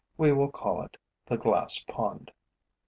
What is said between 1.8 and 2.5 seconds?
pond.